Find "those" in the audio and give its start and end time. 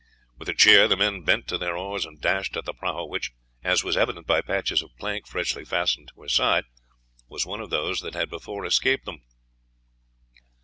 7.69-8.01